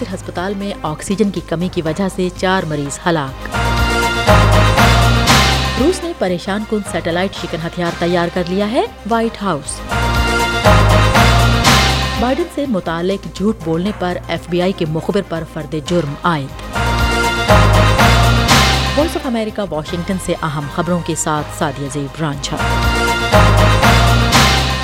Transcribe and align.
ناصر 0.00 0.14
ہسپتال 0.14 0.54
میں 0.54 0.72
آکسیجن 0.82 1.30
کی 1.30 1.40
کمی 1.48 1.68
کی 1.72 1.82
وجہ 1.82 2.08
سے 2.16 2.28
چار 2.36 2.62
مریض 2.62 2.98
ہلاک۔ 3.06 3.48
روس 5.80 6.04
نے 6.04 6.12
پریشان 6.18 6.64
کن 6.70 6.78
سیٹلائٹ 6.92 7.34
شکن 7.42 7.66
ہتھیار 7.66 7.90
تیار 7.98 8.28
کر 8.34 8.42
لیا 8.48 8.70
ہے، 8.70 8.84
وائٹ 9.10 9.42
ہاؤس۔ 9.42 9.80
بائیڈن 12.20 12.42
سے 12.54 12.64
متعلق 12.68 13.36
جھوٹ 13.36 13.56
بولنے 13.64 13.90
پر 13.98 14.18
ایف 14.28 14.40
بی 14.48 14.62
آئی 14.62 14.72
کے 14.72 14.84
مخبر 14.84 15.20
پر 15.28 15.44
فرد 15.52 15.74
جرم 15.86 16.14
عائد۔ 16.22 16.78
وائس 18.98 19.16
آف 19.16 19.26
امریکہ، 19.26 19.72
واشنگٹن 19.72 20.16
سے 20.26 20.34
اہم 20.42 20.66
خبروں 20.74 21.00
کے 21.06 21.14
ساتھ 21.14 21.58
سادیہ 21.58 21.88
زیب 21.92 22.20
رانچھا۔ 22.20 22.56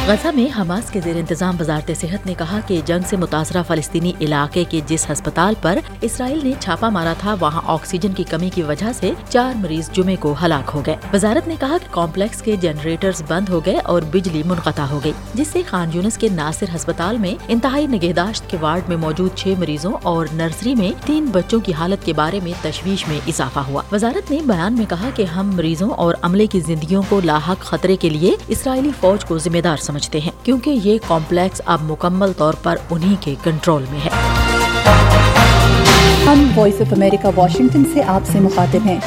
غزہ 0.09 0.29
میں 0.35 0.59
حماس 0.59 0.91
کے 0.91 1.01
زیر 1.05 1.17
انتظام 1.17 1.57
وزارت 1.61 1.91
صحت 2.01 2.27
نے 2.27 2.35
کہا 2.39 2.59
کہ 2.67 2.81
جنگ 2.85 3.07
سے 3.07 3.17
متاثرہ 3.17 3.63
فلسطینی 3.63 4.13
علاقے 4.21 4.65
کے 4.69 4.81
جس 4.87 5.11
ہسپتال 5.11 5.55
پر 5.61 5.79
اسرائیل 6.01 6.41
نے 6.43 6.53
چھاپا 6.61 6.89
مارا 6.89 7.15
تھا، 7.19 7.35
وہاں 7.41 7.63
آکسیجن 7.65 8.13
کی 8.13 8.25
کمی 8.25 8.51
کی 8.51 8.63
وجہ 8.63 8.93
سے 8.95 9.11
چار 9.29 9.57
مریض 9.57 9.91
جمعے 9.93 10.17
کو 10.17 10.35
ہلاک 10.45 10.71
ہو 10.75 10.83
گئے۔ 10.87 10.97
وزارت 11.13 11.49
نے 11.49 11.55
کہا 11.61 11.77
کہ 11.83 11.95
کمپلیکس 11.95 12.43
کے 12.43 12.57
جنریٹرز 12.57 13.23
بند 13.29 13.49
ہو 13.49 13.61
گئے 13.67 13.77
اور 13.77 14.03
بجلی 14.03 14.43
منقطع 14.47 14.83
ہو 14.83 15.01
گئی، 15.05 15.13
جس 15.35 15.49
سے 15.49 15.63
خان 15.67 15.91
یونس 15.93 16.19
کے 16.19 16.29
ناصر 16.29 16.67
ہسپتال 16.77 17.19
میں 17.19 17.35
انتہائی 17.49 17.87
نگہداشت 17.87 18.51
کے 18.51 18.57
وارڈ 18.61 18.89
میں 18.89 18.97
موجود 18.97 19.31
چھ 19.35 19.55
مریضوں 19.59 19.93
اور 20.03 20.27
نرسری 20.33 20.75
میں 20.75 21.07
تین 21.07 21.27
بچوں 21.33 21.61
کی 21.61 21.73
حالت 21.73 22.07
کے 22.07 22.13
بارے 22.13 22.41
میں 22.43 22.53
تشویش 22.63 23.09
میں 23.09 23.19
اضافہ 23.27 23.61
ہوا۔ 23.61 23.83
وزارت 23.93 24.31
نے 24.31 24.39
بیان 24.47 24.73
میں 24.73 24.87
کہا 24.89 25.11
کہ 25.15 25.23
ہم 25.23 25.55
مریضوں 25.57 25.91
اور 25.91 26.15
عملے 26.23 26.47
کی 26.47 26.61
زندگیوں 26.61 27.03
کو 27.09 27.21
لاحق 27.25 27.61
خطرے 27.61 27.97
کے 27.97 28.11
لیے 28.11 28.35
اسرائیلی 28.49 28.91
فوج 29.01 29.25
کو 29.25 29.39
ذمہ 29.39 29.61
دار 29.61 29.77
سمجھتے 29.97 30.21
ہیں، 30.21 30.31
کیونکہ 30.43 30.71
یہ 30.71 30.99
کمپلیکس 31.09 31.61
اب 31.65 31.83
مکمل 31.83 32.33
طور 32.33 32.55
پر 32.63 32.77
انہی 32.91 33.15
کے 33.21 33.35
کنٹرول 33.43 33.85
میں 33.91 34.01
ہے۔ 34.05 34.11
ہم 36.27 36.49
وائس 36.57 36.81
آف 36.81 36.93
امریکہ 36.93 37.29
واشنگٹن 37.37 37.85
سے 37.93 38.03
آپ 38.03 38.21
سے 38.33 38.41
مخاطب 38.41 38.87
ہیں۔ 38.87 39.01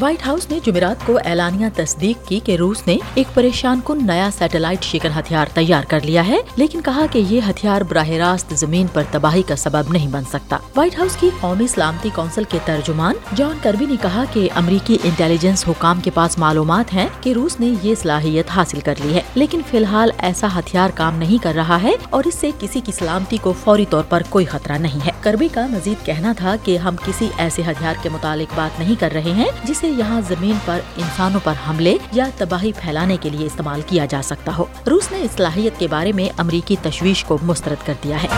وائٹ 0.00 0.26
ہاؤس 0.26 0.50
نے 0.50 0.58
جمعرات 0.64 1.06
کو 1.06 1.18
اعلانیہ 1.24 1.66
تصدیق 1.74 2.28
کی 2.28 2.38
کہ 2.44 2.56
روس 2.56 2.86
نے 2.86 2.96
ایک 3.14 3.34
پریشان 3.34 3.80
کن 3.84 3.98
نیا 4.06 4.28
سیٹلائٹ 4.38 4.84
شکن 4.84 5.08
ہتھیار 5.18 5.46
تیار 5.54 5.84
کر 5.88 6.00
لیا 6.04 6.26
ہے، 6.26 6.38
لیکن 6.56 6.80
کہا 6.80 7.04
کہ 7.12 7.18
یہ 7.18 7.40
ہتھیار 7.50 7.80
براہ 7.80 8.08
راست 8.10 8.54
زمین 8.56 8.86
پر 8.92 9.02
تباہی 9.10 9.42
کا 9.42 9.56
سبب 9.56 9.92
نہیں 9.92 10.08
بن 10.08 10.24
سکتا۔ 10.24 10.58
وائٹ 10.76 10.98
ہاؤس 10.98 11.16
کی 11.16 11.30
قومی 11.40 11.66
سلامتی 11.66 12.10
کونسل 12.14 12.44
کے 12.44 12.58
ترجمان 12.64 13.14
جان 13.36 13.58
کربی 13.62 13.86
نے 13.86 13.96
کہا 14.02 14.24
کہ 14.32 14.48
امریکی 14.54 14.98
انٹیلیجنس 15.04 15.64
حکام 15.68 16.00
کے 16.00 16.10
پاس 16.14 16.38
معلومات 16.38 16.94
ہیں 16.94 17.06
کہ 17.20 17.32
روس 17.32 17.58
نے 17.60 17.72
یہ 17.82 17.94
صلاحیت 18.02 18.50
حاصل 18.50 18.80
کر 18.80 18.94
لی 19.04 19.14
ہے، 19.14 19.20
لیکن 19.34 19.60
فی 19.70 19.78
الحال 19.78 20.10
ایسا 20.18 20.48
ہتھیار 20.58 20.90
کام 20.94 21.18
نہیں 21.18 21.42
کر 21.42 21.54
رہا 21.54 21.82
ہے 21.82 21.94
اور 22.10 22.24
اس 22.24 22.34
سے 22.34 22.50
کسی 22.58 22.80
کی 22.80 22.92
سلامتی 22.92 23.36
کو 23.36 23.52
فوری 23.64 23.86
طور 23.90 24.04
پر 24.08 24.22
کوئی 24.28 24.46
خطرہ 24.46 24.78
نہیں 24.78 25.06
ہے۔ 25.06 25.12
کربی 25.20 25.48
کا 25.48 25.66
مزید 25.66 26.04
کہنا 26.06 26.32
تھا 26.36 26.56
کہ 26.64 26.76
ہم 26.78 26.96
کسی 27.04 27.28
ایسے 27.36 27.62
ہتھیار 27.62 28.02
کے 28.02 28.08
متعلق 28.08 28.54
بات 28.54 28.78
نہیں 28.80 29.00
کر 29.00 29.12
رہے 29.14 29.32
ہیں 29.32 29.48
جسے 29.64 29.83
یہاں 29.88 30.20
زمین 30.28 30.56
پر 30.64 30.80
انسانوں 30.96 31.40
پر 31.44 31.52
حملے 31.70 31.96
یا 32.12 32.28
تباہی 32.38 32.72
پھیلانے 32.72 33.16
کے 33.20 33.30
لیے 33.30 33.46
استعمال 33.46 33.82
کیا 33.86 34.04
جا 34.04 34.20
سکتا 34.24 34.56
ہو۔ 34.58 34.64
روس 34.90 35.12
نے 35.12 35.22
صلاحیت 35.36 35.80
کے 35.80 35.88
بارے 35.88 36.12
میں 36.12 36.28
امریکی 36.36 36.76
تشویش 36.82 37.24
کو 37.24 37.38
مسترد 37.42 37.86
کر 37.86 37.94
دیا 38.04 38.22
ہے۔ 38.22 38.28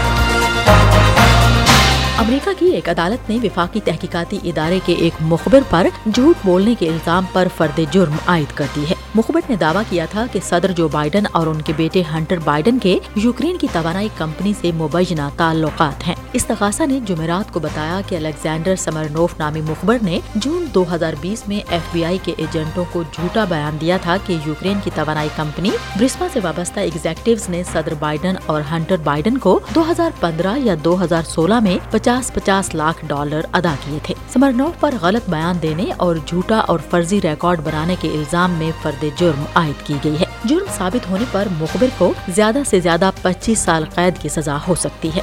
امریکہ 2.19 2.51
کی 2.59 2.67
ایک 2.67 2.89
عدالت 2.89 3.31
نے 3.31 3.39
وفاقی 3.43 3.81
تحقیقاتی 3.85 4.39
ادارے 4.45 4.79
کے 4.85 4.93
ایک 4.93 5.13
مخبر 5.21 5.61
پر 5.71 5.87
جھوٹ 6.15 6.37
بولنے 6.45 6.75
کے 6.79 6.89
الزام 6.89 7.25
پر 7.33 7.49
فرد 7.57 7.81
جرم 7.91 8.17
عائد 8.27 8.57
کر 8.57 8.65
دی 8.77 8.85
ہے۔ 8.91 8.95
مخبر 9.15 9.41
نے 9.49 9.57
دعویٰ 9.57 9.83
کیا 9.89 10.07
تھا 10.11 10.27
کہ 10.33 10.41
صدر 10.45 10.71
جو 10.71 10.89
بائیڈن 10.89 11.23
اور 11.33 11.47
ان 11.47 11.63
کے 11.63 11.73
بیٹے 11.77 12.03
ہنٹر 12.15 12.39
بائیڈن 12.45 12.79
کے 12.79 12.99
یوکرین 13.17 13.57
کی 13.57 13.67
توانائی 13.73 14.09
کمپنی 14.17 14.53
سے 14.61 14.73
مبینہ 14.73 15.29
تعلقات 15.37 16.07
ہیں۔ 16.09 16.15
استغاثہ 16.33 16.83
نے 16.87 17.01
جمعرات 17.07 17.53
کو 17.53 17.61
بتایا 17.61 18.01
کہ 18.09 18.17
الیگزینڈر 18.17 18.77
سمرنوف 18.77 19.39
نامی 19.39 19.61
مخبر 19.61 19.97
نے 20.03 20.21
جون 20.35 20.67
دو 20.75 20.85
ہزار 20.95 21.13
بیس 21.21 21.49
میں 21.49 21.61
ایف 21.69 21.83
بی 21.93 22.05
آئی 22.05 22.19
کے 22.23 22.35
ایجنٹوں 22.37 22.85
کو 22.93 23.03
جھوٹا 23.13 23.45
بیان 23.45 23.77
دیا 23.81 23.97
تھا 24.03 24.17
کہ 24.27 24.37
یوکرین 24.47 24.79
کی 24.85 24.91
توانائی 24.95 25.29
کمپنی 25.37 25.71
برسما 25.99 26.27
سے 26.33 26.41
وابستہ 26.43 26.81
ایگزیکٹوز 26.81 27.49
نے 27.49 27.63
صدر 27.73 27.95
بائیڈن 27.99 28.35
اور 28.47 28.63
ہنٹر 28.71 28.97
بائیڈن 28.97 29.39
کو 29.39 29.61
دو 29.75 29.83
ہزار 29.91 30.11
پندرہ 30.21 30.59
یا 30.59 30.75
دو 30.85 31.05
ہزار 31.05 31.23
سولہ 31.23 31.61
میں 31.61 31.79
پچاس 32.07 32.35
پچاس 32.35 32.75
لاکھ 32.75 33.05
ڈالر 33.07 33.41
ادا 33.53 33.75
کیے 33.85 33.99
تھے۔ 34.03 34.15
سمرنوف 34.33 34.81
پر 34.81 34.95
غلط 35.01 35.31
بیان 35.31 35.59
دینے 35.63 35.85
اور 35.97 36.17
جھوٹا 36.27 36.59
اور 36.59 36.79
فرضی 36.91 37.21
ریکارڈ 37.25 37.61
بنانے 37.65 37.97
کے 38.01 38.09
الزام 38.09 38.51
میں 38.51 38.71
فرد 38.83 39.05
جرم 39.17 39.45
عائد 39.55 39.87
کی 39.87 39.95
گئی 40.05 40.21
ہے۔ 40.21 40.25
جرم 40.45 40.65
ثابت 40.79 41.11
ہونے 41.11 41.25
پر 41.33 41.49
مقبر 41.61 41.87
کو 41.99 42.13
زیادہ 42.29 42.59
سے 42.67 42.81
زیادہ 42.81 43.11
پچیس 43.23 43.59
سال 43.59 43.85
قید 43.95 44.23
کی 44.23 44.29
سزا 44.29 44.57
ہو 44.69 44.75
سکتی 44.75 45.11
ہے۔ 45.17 45.21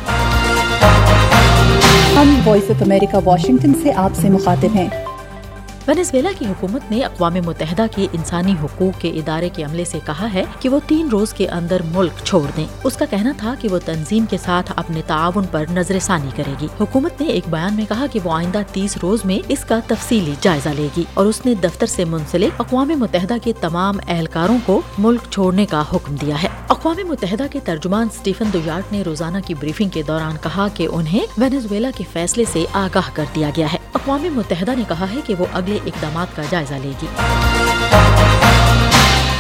ہم 2.15 2.39
وائس 2.45 2.69
آف 2.69 2.81
امریکہ، 2.81 3.17
واشنگٹن 3.25 3.73
سے 3.83 3.93
آپ 3.93 4.11
سے 4.15 4.29
مخاطب 4.29 4.75
ہیں۔ 4.75 4.89
وینزویلا 5.87 6.29
کی 6.39 6.45
حکومت 6.45 6.91
نے 6.91 6.99
اقوام 6.99 7.33
متحدہ 7.45 7.85
کے 7.95 8.07
انسانی 8.13 8.55
حقوق 8.63 9.01
کے 9.01 9.09
ادارے 9.09 9.49
کے 9.49 9.63
عملے 9.63 9.85
سے 9.85 9.99
کہا 10.05 10.33
ہے 10.33 10.43
کہ 10.59 10.69
وہ 10.69 10.79
تین 10.87 11.09
روز 11.09 11.33
کے 11.33 11.47
اندر 11.47 11.81
ملک 11.93 12.11
چھوڑ 12.23 12.43
دیں۔ 12.57 12.65
اس 12.83 12.95
کا 12.95 13.05
کہنا 13.05 13.31
تھا 13.37 13.53
کہ 13.61 13.69
وہ 13.69 13.79
تنظیم 13.85 14.25
کے 14.25 14.37
ساتھ 14.37 14.71
اپنے 14.75 15.01
تعاون 15.07 15.45
پر 15.51 15.65
نظر 15.71 15.99
ثانی 15.99 16.29
کرے 16.35 16.53
گی۔ 16.61 16.67
حکومت 16.79 17.21
نے 17.21 17.27
ایک 17.27 17.43
بیان 17.47 17.73
میں 17.73 17.85
کہا 17.89 18.05
کہ 18.11 18.19
وہ 18.23 18.31
آئندہ 18.31 18.61
تیس 18.71 18.97
روز 18.97 19.25
میں 19.25 19.39
اس 19.47 19.65
کا 19.65 19.79
تفصیلی 19.87 20.33
جائزہ 20.41 20.69
لے 20.69 20.87
گی 20.97 21.03
اور 21.13 21.25
اس 21.25 21.45
نے 21.45 21.55
دفتر 21.55 21.85
سے 21.85 22.05
منسلک 22.05 22.61
اقوام 22.61 22.87
متحدہ 22.87 23.35
کے 23.43 23.53
تمام 23.61 23.97
اہلکاروں 24.07 24.57
کو 24.65 24.81
ملک 24.97 25.21
چھوڑنے 25.29 25.65
کا 25.65 25.83
حکم 25.95 26.15
دیا 26.15 26.43
ہے۔ 26.43 26.47
اقوام 26.69 27.07
متحدہ 27.07 27.43
کے 27.51 27.59
ترجمان 27.63 28.07
اسٹیفن 28.11 28.45
دویارٹ 28.53 28.91
نے 28.91 29.01
روزانہ 29.01 29.37
کی 29.45 29.53
بریفنگ 29.53 29.89
کے 29.89 30.01
دوران 30.07 30.35
کہا 30.43 30.67
کہ 30.73 30.87
انہیں 30.91 31.25
وینزویلا 31.37 31.89
کے 31.95 32.03
فیصلے 32.13 32.43
سے 32.51 32.65
آگاہ 32.73 33.09
کر 33.13 33.25
دیا 33.35 33.49
گیا 33.57 33.73
ہے۔ 33.73 33.77
اقوام 34.03 34.23
متحدہ 34.33 34.71
نے 34.77 34.83
کہا 34.87 35.05
ہے 35.13 35.19
کہ 35.25 35.35
وہ 35.35 35.45
اگلے 35.53 35.79
اقدامات 35.85 36.35
کا 36.35 36.43
جائزہ 36.49 36.73
لے 36.73 36.91
گی۔ 37.01 37.07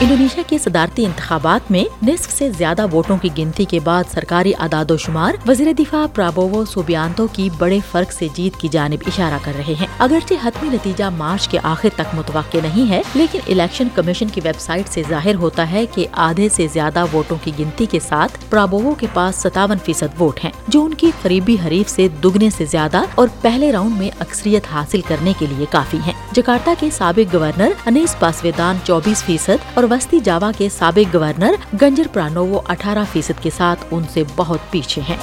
انڈونیشیا 0.01 0.43
کے 0.47 0.57
صدارتی 0.57 1.05
انتخابات 1.05 1.71
میں 1.71 1.83
نصف 2.05 2.31
سے 2.31 2.49
زیادہ 2.49 2.85
ووٹوں 2.91 3.17
کی 3.17 3.29
گنتی 3.37 3.65
کے 3.65 3.79
بعد 3.79 4.03
سرکاری 4.13 4.51
اعداد 4.59 4.91
و 4.91 4.97
شمار 4.97 5.33
وزیر 5.47 5.67
دفاع 5.73 6.05
پرابوو 6.13 6.65
سوبیانتو 6.65 7.27
کی 7.27 7.49
بڑے 7.57 7.79
فرق 7.91 8.11
سے 8.11 8.27
جیت 8.35 8.59
کی 8.59 8.67
جانب 8.67 9.03
اشارہ 9.07 9.37
کر 9.41 9.51
رہے 9.57 9.73
ہیں۔ 9.79 9.87
اگرچہ 9.99 10.33
حتمی 10.43 10.69
نتیجہ 10.69 11.03
مارچ 11.17 11.47
کے 11.47 11.59
آخر 11.63 11.89
تک 11.95 12.15
متوقع 12.15 12.57
نہیں 12.63 12.89
ہے، 12.89 13.01
لیکن 13.15 13.39
الیکشن 13.47 13.87
کمیشن 13.95 14.27
کی 14.27 14.41
ویب 14.43 14.59
سائٹ 14.59 14.89
سے 14.89 15.03
ظاہر 15.09 15.35
ہوتا 15.35 15.71
ہے 15.71 15.85
کہ 15.85 16.07
آدھے 16.11 16.49
سے 16.49 16.67
زیادہ 16.73 17.05
ووٹوں 17.13 17.37
کی 17.43 17.51
گنتی 17.59 17.85
کے 17.85 17.99
ساتھ 17.99 18.37
پرابوو 18.49 18.93
کے 18.95 19.07
پاس 19.13 19.35
ستاون 19.35 19.77
فیصد 19.85 20.21
ووٹ 20.21 20.43
ہیں، 20.43 20.51
جو 20.67 20.83
ان 20.85 20.93
کی 20.93 21.11
قریبی 21.21 21.57
حریف 21.67 21.89
سے 21.89 22.07
دگنے 22.23 22.49
سے 22.49 22.65
زیادہ 22.65 23.03
اور 23.15 23.27
پہلے 23.41 23.71
راؤنڈ 23.71 23.97
میں 23.97 24.09
اکثریت 24.19 24.67
حاصل 24.71 25.01
کرنے 25.01 25.33
کے 25.39 25.45
لیے 25.49 25.65
کافی 25.71 25.97
ہیں۔ 26.05 26.13
جکارتا 26.31 26.73
کے 26.79 26.89
سابق 26.89 27.33
گورنر 27.33 27.71
انیس 27.85 28.19
پاسویدان 28.19 28.77
چوبیس 28.83 29.23
فیصد 29.23 29.65
اور 29.73 29.82
وسطی 29.89 30.19
جاوا 30.19 30.51
کے 30.57 30.67
سابق 30.77 31.15
گورنر 31.15 31.51
گنجر 31.81 32.07
پرانوو 32.13 32.61
اٹھارہ 32.67 33.03
فیصد 33.11 33.43
کے 33.43 33.49
ساتھ 33.57 33.85
ان 33.91 34.03
سے 34.13 34.23
بہت 34.35 34.59
پیچھے 34.71 35.01
ہیں۔ 35.09 35.17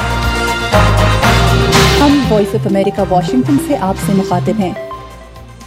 ہم 2.00 2.32
وائس 2.32 2.54
آف 2.54 2.66
امریکہ 2.66 3.02
واشنگٹن 3.08 3.56
سے 3.66 3.76
آپ 3.76 3.94
سے 4.06 4.12
مخاطب 4.12 4.60
ہیں۔ 4.60 4.89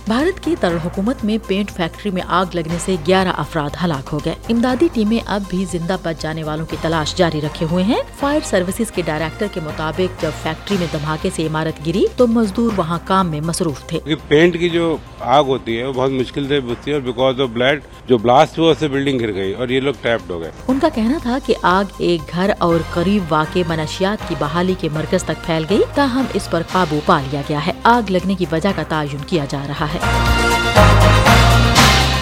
بھارت 0.08 0.44
کی 0.44 0.56
دارالحکومت 0.62 1.26
میں 1.26 1.38
پینٹ 1.48 1.72
فیکٹری 1.72 2.12
میں 2.12 2.22
آگ 2.28 2.46
لگنے 2.54 2.78
سے 2.86 2.96
گیارہ 3.08 3.28
افراد 3.28 3.70
ہلاک 3.84 4.10
ہو 4.14 4.20
گئے۔ 4.26 4.36
امدادی 4.50 4.88
ٹیمیں 4.94 5.20
اب 5.26 5.44
بھی 5.48 5.66
زندہ 5.72 5.96
بچ 6.04 6.22
جانے 6.22 6.44
والوں 6.44 6.66
کی 6.66 6.78
تلاش 6.82 7.16
جاری 7.16 7.42
رکھے 7.42 7.66
ہوئے 7.72 7.84
ہیں۔ 7.84 8.02
فائر 8.20 8.40
سروسز 8.44 8.92
کے 8.92 9.02
ڈائریکٹر 9.06 9.46
کے 9.54 9.60
مطابق 9.64 10.22
جب 10.22 10.30
فیکٹری 10.44 10.78
میں 10.80 10.88
دھماکے 10.94 11.30
سے 11.36 11.48
عمارت 11.48 11.88
گری 11.88 12.06
تو 12.16 12.28
مزدور 12.28 12.72
وہاں 12.78 13.00
کام 13.06 13.30
میں 13.30 13.42
مصروف 13.42 13.82
تھے۔ 13.82 14.00
پینٹ 14.28 14.60
کی 14.60 14.70
جو 14.70 14.98
آگ 15.20 15.44
ہوتی 15.44 15.80
ہے 15.80 15.86
وہ 15.86 15.94
بہت 15.94 16.12
مشکل 16.12 16.48
سے 16.48 16.60
بجتی 16.60 16.92
ہے 16.92 16.96
اور 16.96 17.02
بیکاز 17.02 17.42
آف 17.42 17.48
بلڈ 17.48 17.82
جو 18.08 18.18
بلاسٹ 18.18 18.60
ہوا 18.60 18.72
اس 18.72 18.78
سے 18.78 18.88
بلڈنگ 18.88 19.20
گر 19.20 19.34
گئی 19.34 19.54
اور 19.54 19.70
یہ 19.70 19.80
لوگ 19.80 19.94
ٹیپڈ 20.02 20.32
ہو 20.32 20.42
گئے۔ 20.42 20.52
ان 20.68 20.80
کا 20.80 20.90
کہنا 20.90 21.18
تھا 21.22 21.38
کہ 21.46 21.56
آگ 21.62 21.84
ایک 21.98 22.22
گھر 22.34 22.52
اور 22.58 22.80
قریب 22.94 23.24
واقع 23.30 23.60
منشیات 23.68 24.30
کی 24.30 24.36
بحالی 24.40 24.74
کے 24.80 24.90
مرکز 24.94 25.24
تک 25.24 25.46
پھیل 25.46 25.66
گئی 25.70 25.82
تاہم 25.94 26.24
اس 26.34 26.50
پر 26.50 26.62
قابو 26.72 27.00
پا 27.06 27.20
لیا 27.20 27.42
گیا 27.50 27.66
ہے۔ 27.66 27.72
آگ 27.84 28.12
لگنے 28.12 28.36
کی 28.36 28.46
وجہ 28.52 28.70
کا 28.76 28.84
تعین 28.84 29.24
کیا 29.28 29.46
جا 29.50 29.66
رہا 29.68 29.86
ہے۔ 29.93 29.93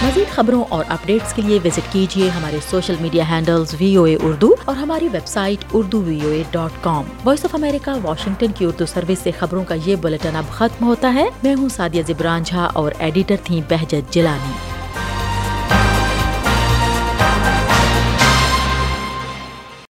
مزید 0.03 0.35
خبروں 0.35 0.63
اور 0.69 0.85
اپڈیٹس 0.87 1.33
کے 1.33 1.41
لیے 1.41 1.59
وزٹ 1.65 1.93
کیجیے 1.93 2.29
ہمارے 2.29 2.57
social 2.69 2.95
media 3.01 3.23
handles 3.29 3.75
V 3.79 3.95
O 3.95 4.03
A 4.03 4.17
Urdu 4.23 4.55
اور 4.65 4.75
ہماری 4.75 5.07
web 5.11 5.27
site 5.27 5.65
Urdu 5.73 6.01
V 6.01 6.19
O 6.23 6.29
A 6.29 6.43
dot 6.51 6.83
com. 6.83 7.03
Voice 7.25 7.45
of 7.45 7.55
America, 7.55 8.07
Washington 8.07 8.51
کی 8.57 8.65
اردو 8.65 8.85
سروس 8.85 9.19
سے 9.19 9.31
خبروں 9.39 9.63
کا 9.63 9.75
یہ 9.85 9.95
بلٹن 9.95 10.35
اب 10.35 10.43
ختم 10.51 10.85
ہوتا 10.85 11.13
ہے۔ 11.13 11.29
میں 11.43 11.55
ہوں 11.55 11.69
سادیہ 11.69 12.01
زبران 12.07 12.43
جھا 12.43 12.69
اور 12.73 12.91
ایڈیٹر 12.99 13.35
تھیں 13.43 13.61
بہجت 13.69 14.13
جلانی 14.13 14.70